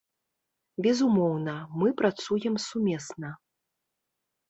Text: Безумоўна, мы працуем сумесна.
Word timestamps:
Безумоўна, 0.87 1.55
мы 1.83 1.87
працуем 2.01 2.61
сумесна. 2.67 3.29